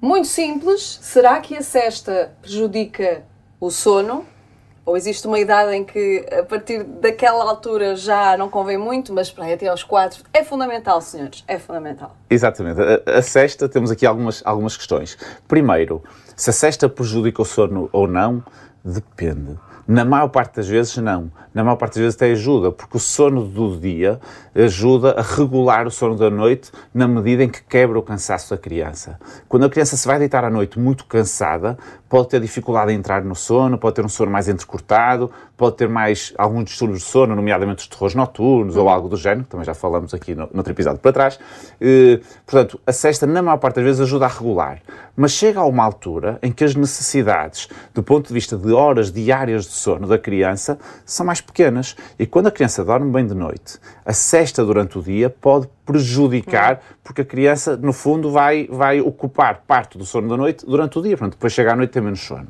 Muito 0.00 0.28
simples. 0.28 0.98
Será 1.02 1.40
que 1.40 1.56
a 1.56 1.62
cesta 1.62 2.32
prejudica 2.40 3.24
o 3.60 3.70
sono? 3.70 4.24
Ou 4.86 4.96
existe 4.96 5.26
uma 5.26 5.38
idade 5.38 5.74
em 5.74 5.84
que, 5.84 6.24
a 6.32 6.42
partir 6.42 6.82
daquela 6.82 7.44
altura, 7.44 7.94
já 7.94 8.38
não 8.38 8.48
convém 8.48 8.78
muito, 8.78 9.12
mas 9.12 9.30
para 9.30 9.52
até 9.52 9.66
aos 9.66 9.82
quatro 9.82 10.24
é 10.32 10.42
fundamental, 10.42 11.02
senhores, 11.02 11.44
é 11.46 11.58
fundamental. 11.58 12.16
Exatamente. 12.30 12.80
A, 12.80 13.18
a 13.18 13.22
cesta, 13.22 13.68
temos 13.68 13.90
aqui 13.90 14.06
algumas, 14.06 14.40
algumas 14.46 14.78
questões. 14.78 15.18
Primeiro, 15.46 16.02
se 16.34 16.48
a 16.48 16.52
cesta 16.54 16.88
prejudica 16.88 17.42
o 17.42 17.44
sono 17.44 17.90
ou 17.92 18.08
não, 18.08 18.42
depende. 18.82 19.58
Na 19.88 20.04
maior 20.04 20.28
parte 20.28 20.56
das 20.56 20.68
vezes, 20.68 20.98
não. 20.98 21.32
Na 21.54 21.64
maior 21.64 21.76
parte 21.76 21.94
das 21.94 22.02
vezes 22.02 22.14
até 22.16 22.30
ajuda, 22.30 22.70
porque 22.70 22.98
o 22.98 23.00
sono 23.00 23.42
do 23.42 23.74
dia 23.80 24.20
ajuda 24.54 25.12
a 25.12 25.22
regular 25.22 25.86
o 25.86 25.90
sono 25.90 26.14
da 26.14 26.28
noite 26.28 26.70
na 26.92 27.08
medida 27.08 27.42
em 27.42 27.48
que 27.48 27.62
quebra 27.62 27.98
o 27.98 28.02
cansaço 28.02 28.50
da 28.50 28.58
criança. 28.58 29.18
Quando 29.48 29.64
a 29.64 29.70
criança 29.70 29.96
se 29.96 30.06
vai 30.06 30.18
deitar 30.18 30.44
à 30.44 30.50
noite 30.50 30.78
muito 30.78 31.06
cansada, 31.06 31.78
pode 32.06 32.28
ter 32.28 32.38
dificuldade 32.38 32.92
em 32.92 32.96
entrar 32.96 33.24
no 33.24 33.34
sono, 33.34 33.78
pode 33.78 33.96
ter 33.96 34.04
um 34.04 34.10
sono 34.10 34.30
mais 34.30 34.46
entrecortado, 34.46 35.30
pode 35.56 35.76
ter 35.76 35.88
mais 35.88 36.34
alguns 36.36 36.66
distúrbios 36.66 37.00
de 37.00 37.06
sono, 37.06 37.34
nomeadamente 37.34 37.82
os 37.82 37.88
terrores 37.88 38.14
noturnos 38.14 38.76
ou 38.76 38.90
algo 38.90 39.08
do 39.08 39.16
género, 39.16 39.44
que 39.44 39.50
também 39.50 39.64
já 39.64 39.74
falamos 39.74 40.12
aqui 40.12 40.34
no, 40.34 40.48
no 40.52 40.58
outro 40.58 40.72
episódio 40.72 41.00
para 41.00 41.12
trás. 41.12 41.40
E, 41.80 42.20
portanto, 42.44 42.78
a 42.86 42.92
cesta, 42.92 43.26
na 43.26 43.40
maior 43.40 43.56
parte 43.56 43.76
das 43.76 43.84
vezes, 43.84 44.00
ajuda 44.02 44.26
a 44.26 44.28
regular. 44.28 44.80
Mas 45.16 45.32
chega 45.32 45.60
a 45.60 45.64
uma 45.64 45.82
altura 45.82 46.38
em 46.42 46.52
que 46.52 46.62
as 46.62 46.74
necessidades, 46.74 47.68
do 47.94 48.02
ponto 48.02 48.28
de 48.28 48.34
vista 48.34 48.56
de 48.56 48.70
horas 48.72 49.10
diárias 49.10 49.64
de 49.64 49.77
sono 49.78 50.06
da 50.06 50.18
criança, 50.18 50.78
são 51.04 51.24
mais 51.24 51.40
pequenas. 51.40 51.96
E 52.18 52.26
quando 52.26 52.48
a 52.48 52.50
criança 52.50 52.84
dorme 52.84 53.10
bem 53.10 53.26
de 53.26 53.34
noite, 53.34 53.78
a 54.04 54.12
cesta 54.12 54.64
durante 54.64 54.98
o 54.98 55.02
dia 55.02 55.30
pode 55.30 55.68
prejudicar, 55.86 56.80
porque 57.02 57.22
a 57.22 57.24
criança, 57.24 57.76
no 57.76 57.92
fundo, 57.92 58.30
vai, 58.30 58.68
vai 58.70 59.00
ocupar 59.00 59.62
parte 59.66 59.96
do 59.96 60.04
sono 60.04 60.28
da 60.28 60.36
noite 60.36 60.66
durante 60.66 60.98
o 60.98 61.02
dia. 61.02 61.16
Portanto, 61.16 61.34
depois 61.34 61.52
chega 61.52 61.72
à 61.72 61.76
noite 61.76 61.90
tem 61.90 62.02
menos 62.02 62.20
sono. 62.20 62.48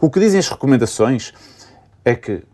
O 0.00 0.10
que 0.10 0.20
dizem 0.20 0.38
as 0.38 0.48
recomendações 0.48 1.32
é 2.04 2.14
que, 2.14 2.44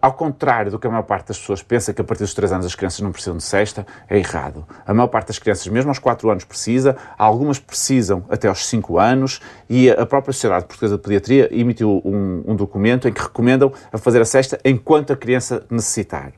ao 0.00 0.12
contrário 0.12 0.70
do 0.70 0.78
que 0.78 0.86
a 0.86 0.90
maior 0.90 1.02
parte 1.02 1.28
das 1.28 1.38
pessoas 1.38 1.62
pensa, 1.62 1.92
que 1.92 2.00
a 2.00 2.04
partir 2.04 2.22
dos 2.22 2.34
3 2.34 2.52
anos 2.52 2.66
as 2.66 2.74
crianças 2.74 3.00
não 3.00 3.10
precisam 3.10 3.36
de 3.36 3.42
cesta, 3.42 3.86
é 4.08 4.18
errado. 4.18 4.64
A 4.86 4.94
maior 4.94 5.08
parte 5.08 5.28
das 5.28 5.38
crianças, 5.38 5.66
mesmo 5.68 5.90
aos 5.90 5.98
4 5.98 6.30
anos, 6.30 6.44
precisa, 6.44 6.96
algumas 7.18 7.58
precisam 7.58 8.24
até 8.30 8.48
aos 8.48 8.66
5 8.66 8.98
anos, 8.98 9.40
e 9.68 9.90
a 9.90 10.06
própria 10.06 10.32
Sociedade 10.32 10.66
Portuguesa 10.66 10.96
de 10.96 11.02
Pediatria 11.02 11.48
emitiu 11.52 12.00
um, 12.04 12.44
um 12.46 12.56
documento 12.56 13.08
em 13.08 13.12
que 13.12 13.22
recomendam 13.22 13.72
a 13.92 13.98
fazer 13.98 14.20
a 14.20 14.24
cesta 14.24 14.60
enquanto 14.64 15.12
a 15.12 15.16
criança 15.16 15.64
necessitar. 15.70 16.32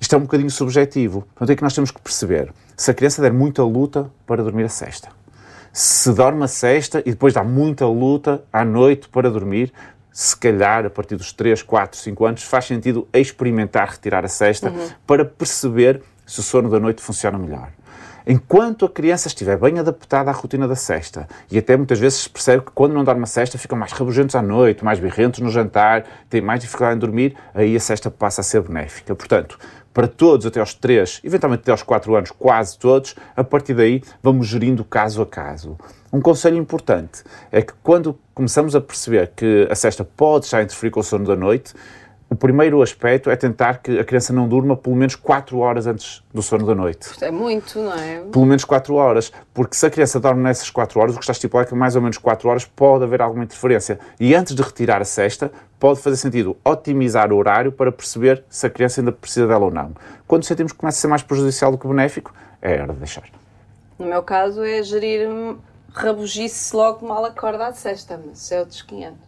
Isto 0.00 0.16
é 0.16 0.18
um 0.18 0.22
bocadinho 0.22 0.50
subjetivo. 0.50 1.22
Portanto, 1.34 1.50
é 1.50 1.56
que 1.56 1.62
nós 1.62 1.74
temos 1.74 1.90
que 1.90 2.00
perceber 2.00 2.52
se 2.76 2.90
a 2.90 2.94
criança 2.94 3.22
der 3.22 3.32
muita 3.32 3.62
luta 3.62 4.10
para 4.26 4.42
dormir 4.42 4.64
a 4.64 4.68
cesta. 4.68 5.08
Se 5.72 6.12
dorme 6.12 6.44
a 6.44 6.48
cesta 6.48 7.00
e 7.06 7.12
depois 7.12 7.32
dá 7.32 7.44
muita 7.44 7.86
luta 7.86 8.42
à 8.52 8.64
noite 8.64 9.08
para 9.08 9.30
dormir, 9.30 9.72
se 10.12 10.36
calhar, 10.36 10.84
a 10.84 10.90
partir 10.90 11.16
dos 11.16 11.32
3, 11.32 11.62
4, 11.62 11.98
5 11.98 12.24
anos, 12.24 12.42
faz 12.42 12.66
sentido 12.66 13.08
experimentar 13.12 13.88
retirar 13.88 14.24
a 14.24 14.28
cesta 14.28 14.70
uhum. 14.70 14.90
para 15.06 15.24
perceber 15.24 16.02
se 16.26 16.40
o 16.40 16.42
sono 16.42 16.68
da 16.68 16.78
noite 16.78 17.02
funciona 17.02 17.38
melhor. 17.38 17.70
Enquanto 18.26 18.84
a 18.84 18.88
criança 18.88 19.26
estiver 19.26 19.56
bem 19.56 19.80
adaptada 19.80 20.30
à 20.30 20.32
rotina 20.32 20.68
da 20.68 20.76
cesta, 20.76 21.26
e 21.50 21.58
até 21.58 21.76
muitas 21.76 21.98
vezes 21.98 22.20
se 22.20 22.30
percebe 22.30 22.64
que 22.64 22.70
quando 22.72 22.92
não 22.92 23.02
dorme 23.02 23.24
a 23.24 23.26
cesta 23.26 23.58
ficam 23.58 23.76
mais 23.76 23.90
rabugentos 23.90 24.36
à 24.36 24.42
noite, 24.42 24.84
mais 24.84 25.00
birrentos 25.00 25.40
no 25.40 25.50
jantar, 25.50 26.04
têm 26.30 26.40
mais 26.40 26.60
dificuldade 26.60 26.96
em 26.96 26.98
dormir, 27.00 27.34
aí 27.52 27.74
a 27.74 27.80
cesta 27.80 28.10
passa 28.10 28.40
a 28.40 28.44
ser 28.44 28.62
benéfica. 28.62 29.14
Portanto, 29.14 29.58
para 29.92 30.08
todos 30.08 30.46
até 30.46 30.60
aos 30.60 30.74
3, 30.74 31.20
eventualmente 31.24 31.62
até 31.62 31.72
aos 31.72 31.82
4 31.82 32.14
anos, 32.14 32.30
quase 32.30 32.78
todos, 32.78 33.14
a 33.36 33.44
partir 33.44 33.74
daí 33.74 34.02
vamos 34.22 34.48
gerindo 34.48 34.84
caso 34.84 35.22
a 35.22 35.26
caso. 35.26 35.76
Um 36.12 36.20
conselho 36.20 36.56
importante 36.56 37.22
é 37.50 37.62
que 37.62 37.72
quando 37.82 38.18
começamos 38.34 38.76
a 38.76 38.80
perceber 38.80 39.32
que 39.34 39.66
a 39.70 39.74
cesta 39.74 40.04
pode 40.04 40.46
já 40.46 40.62
interferir 40.62 40.90
com 40.90 41.00
o 41.00 41.02
sono 41.02 41.26
da 41.26 41.36
noite, 41.36 41.72
o 42.32 42.34
primeiro 42.34 42.80
aspecto 42.80 43.28
é 43.28 43.36
tentar 43.36 43.82
que 43.82 43.98
a 43.98 44.04
criança 44.04 44.32
não 44.32 44.48
durma 44.48 44.74
pelo 44.74 44.96
menos 44.96 45.14
4 45.14 45.58
horas 45.58 45.86
antes 45.86 46.24
do 46.32 46.40
sono 46.40 46.64
da 46.64 46.74
noite. 46.74 47.10
É 47.20 47.30
muito, 47.30 47.78
não 47.78 47.92
é? 47.92 48.20
Pelo 48.20 48.46
menos 48.46 48.64
4 48.64 48.94
horas, 48.94 49.30
porque 49.52 49.76
se 49.76 49.84
a 49.84 49.90
criança 49.90 50.18
dorme 50.18 50.42
nessas 50.42 50.70
4 50.70 50.98
horas, 50.98 51.14
o 51.14 51.18
que 51.18 51.24
está 51.24 51.32
estipulado 51.32 51.68
é 51.68 51.68
que 51.68 51.74
mais 51.74 51.94
ou 51.94 52.00
menos 52.00 52.16
4 52.16 52.48
horas 52.48 52.64
pode 52.64 53.04
haver 53.04 53.20
alguma 53.20 53.44
interferência. 53.44 54.00
E 54.18 54.34
antes 54.34 54.54
de 54.54 54.62
retirar 54.62 55.02
a 55.02 55.04
cesta, 55.04 55.52
pode 55.78 56.00
fazer 56.00 56.16
sentido 56.16 56.56
otimizar 56.64 57.30
o 57.30 57.36
horário 57.36 57.70
para 57.70 57.92
perceber 57.92 58.42
se 58.48 58.66
a 58.66 58.70
criança 58.70 59.02
ainda 59.02 59.12
precisa 59.12 59.46
dela 59.46 59.66
ou 59.66 59.70
não. 59.70 59.92
Quando 60.26 60.44
sentimos 60.44 60.72
que 60.72 60.78
começa 60.78 60.96
a 60.96 61.00
ser 61.02 61.08
mais 61.08 61.22
prejudicial 61.22 61.70
do 61.70 61.76
que 61.76 61.86
benéfico, 61.86 62.32
é 62.62 62.80
hora 62.80 62.94
de 62.94 62.98
deixar. 62.98 63.24
No 63.98 64.06
meu 64.06 64.22
caso 64.22 64.64
é 64.64 64.82
gerir 64.82 65.28
rabugice 65.92 66.74
logo 66.74 67.06
mal 67.06 67.26
acorda 67.26 67.66
à 67.66 67.72
sexta, 67.74 68.18
mas 68.26 68.50
é 68.50 68.60
outros 68.60 68.80
500. 68.80 69.18